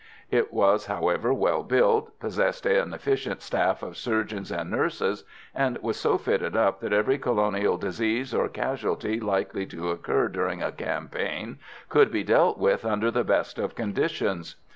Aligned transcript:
It 0.31 0.51
was, 0.51 0.87
however, 0.87 1.31
well 1.31 1.61
built, 1.61 2.19
possessed 2.19 2.65
an 2.65 2.91
efficient 2.91 3.43
staff 3.43 3.83
of 3.83 3.95
surgeons 3.95 4.51
and 4.51 4.71
nurses, 4.71 5.25
and 5.53 5.77
was 5.77 5.95
so 5.95 6.17
fitted 6.17 6.55
up 6.55 6.79
that 6.79 6.91
every 6.91 7.19
colonial 7.19 7.77
disease 7.77 8.33
or 8.33 8.49
casualty 8.49 9.19
likely 9.19 9.67
to 9.67 9.91
occur 9.91 10.27
during 10.27 10.63
a 10.63 10.71
campaign 10.71 11.59
could 11.87 12.11
be 12.11 12.23
dealt 12.23 12.57
with 12.57 12.83
under 12.83 13.11
the 13.11 13.23
best 13.23 13.59
of 13.59 13.75
conditions. 13.75 14.55